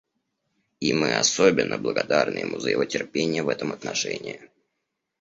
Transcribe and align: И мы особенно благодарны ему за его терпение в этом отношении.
И 0.79 0.93
мы 0.93 1.13
особенно 1.13 1.77
благодарны 1.77 2.39
ему 2.39 2.57
за 2.59 2.71
его 2.71 2.85
терпение 2.85 3.43
в 3.43 3.49
этом 3.49 3.71
отношении. 3.71 4.41